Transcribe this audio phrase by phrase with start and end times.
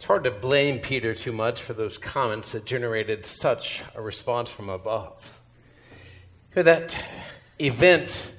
[0.00, 4.48] It's hard to blame Peter too much for those comments that generated such a response
[4.48, 5.38] from above.
[6.54, 6.96] That
[7.58, 8.34] event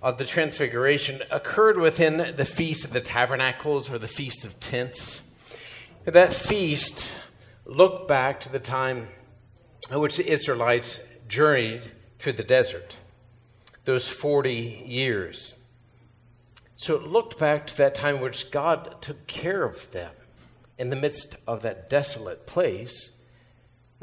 [0.00, 5.24] of the Transfiguration occurred within the Feast of the Tabernacles or the Feast of Tents.
[6.04, 7.10] That feast
[7.66, 9.08] looked back to the time
[9.90, 11.90] in which the Israelites journeyed
[12.20, 12.98] through the desert,
[13.84, 15.56] those 40 years.
[16.76, 20.12] So it looked back to that time in which God took care of them
[20.78, 23.12] in the midst of that desolate place,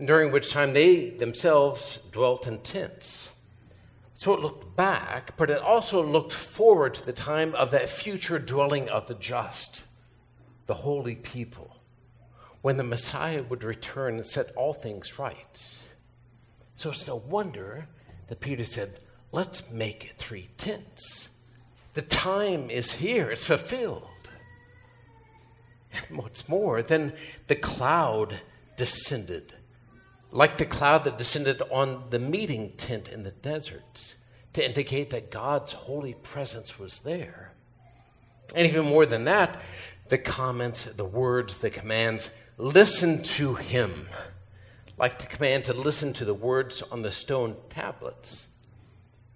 [0.04, 3.32] during which time they themselves dwelt in tents.
[4.14, 8.40] So it looked back, but it also looked forward to the time of that future
[8.40, 9.86] dwelling of the just,
[10.68, 11.78] the holy people,
[12.62, 15.80] when the Messiah would return and set all things right.
[16.76, 17.88] So it's no wonder
[18.28, 19.00] that Peter said,
[19.32, 21.30] Let's make it three tents.
[21.94, 24.04] The time is here, it's fulfilled.
[25.94, 27.14] And what's more, then
[27.48, 28.42] the cloud
[28.78, 29.54] descended,
[30.32, 34.16] like the cloud that descended on the meeting tent in the desert,
[34.54, 37.54] to indicate that God's holy presence was there.
[38.56, 39.62] And even more than that,
[40.10, 44.08] the comments, the words, the commands listen to him,
[44.98, 48.48] like the command to listen to the words on the stone tablets.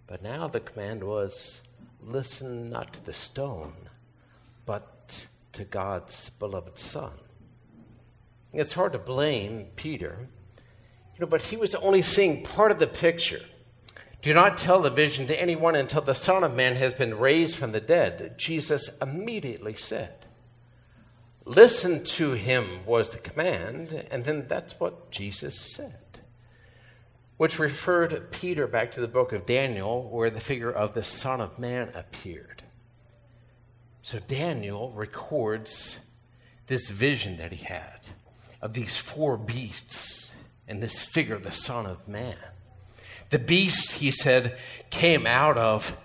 [0.05, 1.61] But now the command was
[2.01, 3.73] listen not to the stone,
[4.65, 4.94] but
[5.55, 7.13] to God's beloved Son.
[8.53, 10.29] It's hard to blame Peter,
[11.13, 13.41] you know, but he was only seeing part of the picture.
[14.21, 17.55] Do not tell the vision to anyone until the Son of Man has been raised
[17.55, 20.27] from the dead, Jesus immediately said.
[21.45, 26.19] Listen to him was the command, and then that's what Jesus said,
[27.37, 31.39] which referred Peter back to the book of Daniel, where the figure of the Son
[31.39, 32.63] of Man appeared.
[34.05, 35.99] So Daniel records
[36.67, 38.01] this vision that he had
[38.61, 40.35] of these four beasts
[40.67, 42.37] and this figure, the Son of Man.
[43.31, 44.59] The beast, he said,
[44.91, 45.97] came out of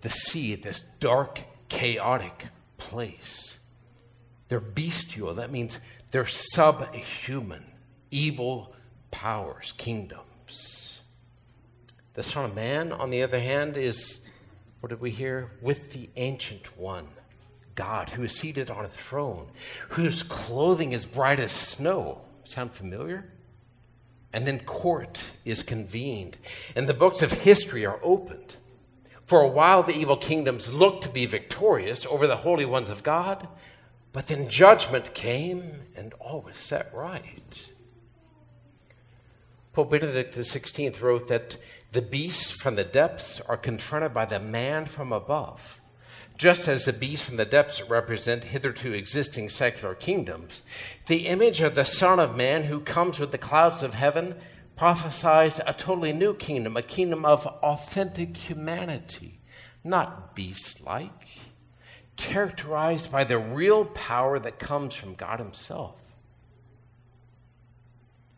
[0.00, 3.60] the sea, this dark, chaotic place.
[4.48, 5.32] They're bestial.
[5.34, 5.78] That means
[6.10, 7.66] they're subhuman,
[8.10, 8.74] evil
[9.12, 11.02] powers, kingdoms.
[12.14, 14.22] The Son of Man, on the other hand, is,
[14.80, 15.52] what did we hear?
[15.62, 17.06] With the Ancient One
[17.74, 19.48] God who is seated on a throne,
[19.90, 22.20] whose clothing is bright as snow.
[22.44, 23.30] Sound familiar?
[24.32, 26.38] And then court is convened,
[26.74, 28.56] and the books of history are opened.
[29.26, 33.02] For a while, the evil kingdoms looked to be victorious over the holy ones of
[33.02, 33.48] God,
[34.12, 37.70] but then judgment came and all was set right.
[39.72, 41.56] Pope Benedict XVI wrote that
[41.92, 45.80] the beasts from the depths are confronted by the man from above
[46.36, 50.64] just as the beasts from the depths represent hitherto existing secular kingdoms,
[51.06, 54.34] the image of the Son of Man who comes with the clouds of heaven
[54.76, 59.38] prophesies a totally new kingdom, a kingdom of authentic humanity,
[59.84, 61.28] not beast like,
[62.16, 66.00] characterized by the real power that comes from God Himself.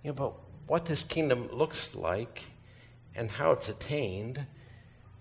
[0.02, 0.34] You know, but
[0.66, 2.44] what this kingdom looks like
[3.14, 4.46] and how it's attained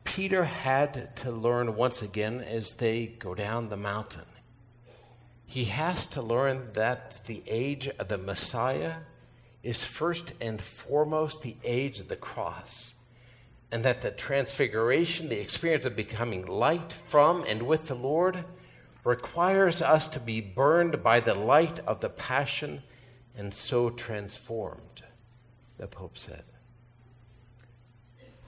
[0.05, 4.23] Peter had to learn once again as they go down the mountain.
[5.45, 8.99] He has to learn that the age of the Messiah
[9.61, 12.93] is first and foremost the age of the cross,
[13.71, 18.45] and that the transfiguration, the experience of becoming light from and with the Lord,
[19.03, 22.83] requires us to be burned by the light of the passion
[23.35, 25.03] and so transformed,
[25.77, 26.43] the Pope said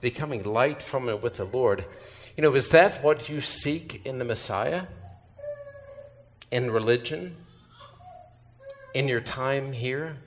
[0.01, 1.85] becoming light from and with the Lord.
[2.35, 4.87] You know, is that what you seek in the Messiah?
[6.51, 7.35] In religion?
[8.93, 10.17] In your time here?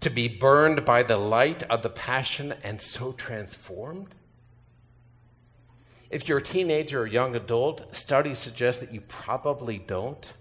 [0.00, 4.14] To be burned by the light of the passion and so transformed?
[6.10, 10.32] If you're a teenager or young adult, studies suggest that you probably don't.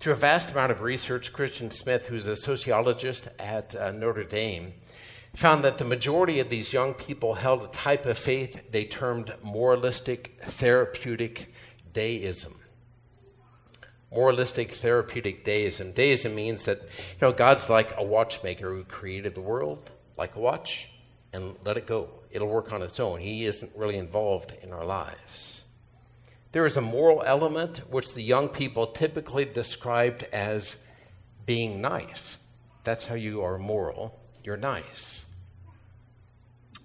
[0.00, 4.74] Through a vast amount of research, Christian Smith, who's a sociologist at uh, Notre Dame,
[5.36, 9.34] found that the majority of these young people held a type of faith they termed
[9.42, 11.52] moralistic therapeutic
[11.92, 12.58] deism.
[14.10, 15.92] Moralistic therapeutic deism.
[15.92, 20.40] Deism means that you know God's like a watchmaker who created the world like a
[20.40, 20.88] watch
[21.34, 22.08] and let it go.
[22.30, 23.20] It'll work on its own.
[23.20, 25.64] He isn't really involved in our lives.
[26.52, 30.78] There is a moral element which the young people typically described as
[31.44, 32.38] being nice.
[32.84, 34.18] That's how you are moral.
[34.46, 35.24] You're nice.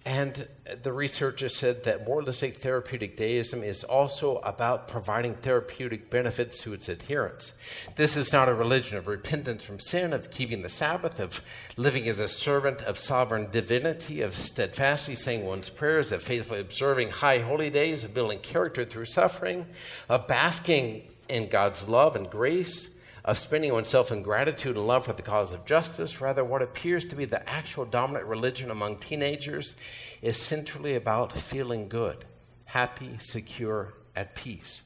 [0.04, 0.48] And
[0.82, 6.90] the researchers said that moralistic therapeutic deism is also about providing therapeutic benefits to its
[6.90, 7.54] adherents.
[7.98, 11.42] This is not a religion of repentance from sin, of keeping the Sabbath, of
[11.78, 17.12] living as a servant of sovereign divinity, of steadfastly saying one's prayers, of faithfully observing
[17.12, 19.68] high holy days, of building character through suffering,
[20.10, 22.90] of basking in God's love and grace
[23.24, 26.20] of spending oneself in gratitude and love for the cause of justice.
[26.20, 29.76] Rather, what appears to be the actual dominant religion among teenagers
[30.22, 32.26] is centrally about feeling good,
[32.66, 34.82] happy, secure, at peace.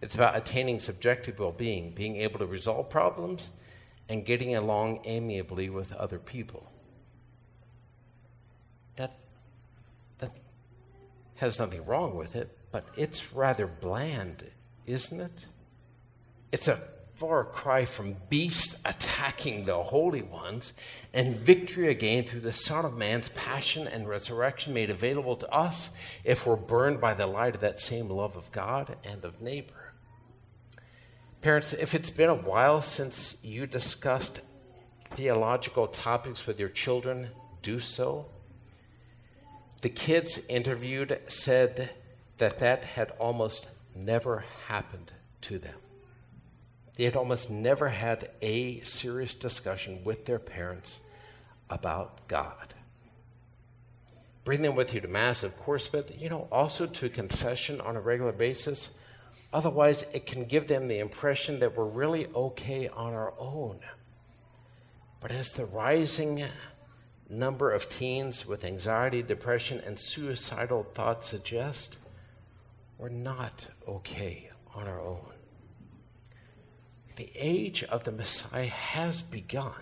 [0.00, 3.50] It's about attaining subjective well being, being able to resolve problems,
[4.08, 6.70] and getting along amiably with other people.
[8.96, 9.14] That,
[10.18, 10.32] that
[11.36, 14.44] has nothing wrong with it, but it's rather bland,
[14.86, 15.46] isn't it?
[16.50, 16.80] It's a
[17.18, 20.72] far cry from beasts attacking the holy ones
[21.12, 25.90] and victory again through the Son of Man's passion and resurrection made available to us
[26.22, 29.94] if we're burned by the light of that same love of God and of neighbor.
[31.42, 34.40] Parents, if it's been a while since you discussed
[35.10, 37.30] theological topics with your children,
[37.62, 38.26] do so.
[39.82, 41.90] The kids interviewed said
[42.38, 45.74] that that had almost never happened to them.
[46.98, 50.98] They had almost never had a serious discussion with their parents
[51.70, 52.74] about God.
[54.44, 57.94] Bring them with you to Mass, of course, but you know, also to confession on
[57.94, 58.90] a regular basis.
[59.52, 63.78] Otherwise, it can give them the impression that we're really okay on our own.
[65.20, 66.46] But as the rising
[67.30, 72.00] number of teens with anxiety, depression, and suicidal thoughts suggest,
[72.98, 75.37] we're not okay on our own
[77.18, 79.72] the age of the Messiah has begun.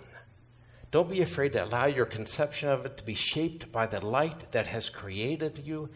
[0.91, 4.51] Don't be afraid to allow your conception of it to be shaped by the light
[4.53, 5.91] that has created you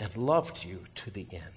[0.00, 1.55] and loved you to the end.